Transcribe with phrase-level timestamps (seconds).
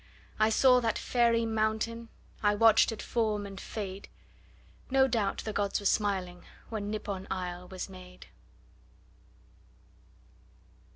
[0.39, 2.09] I saw that fairy mountain....
[2.41, 4.09] I watched it form and fade.
[4.89, 8.25] No doubt the gods were smiling, When Nippon isle was made.